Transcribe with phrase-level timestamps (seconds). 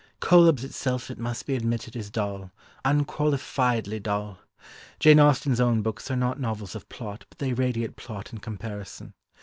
[0.19, 2.49] Cœlebs itself it must be admitted is dull,
[2.83, 4.39] unqualifiedly dull.
[4.99, 9.13] Jane Austen's own books are not novels of plot, but they radiate plot in comparison.